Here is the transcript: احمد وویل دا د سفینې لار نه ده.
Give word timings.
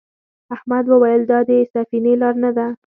احمد 0.55 0.85
وویل 0.89 1.21
دا 1.31 1.39
د 1.49 1.51
سفینې 1.73 2.13
لار 2.21 2.35
نه 2.43 2.51
ده. 2.57 2.67